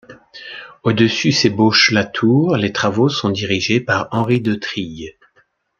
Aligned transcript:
Au 0.81 0.93
dessus 0.93 1.31
s’ébauche 1.31 1.91
la 1.91 2.03
tour: 2.03 2.57
les 2.57 2.73
travaux 2.73 3.07
sont 3.07 3.29
dirigés 3.29 3.79
par 3.79 4.07
Henri 4.09 4.41
Detrille. 4.41 5.15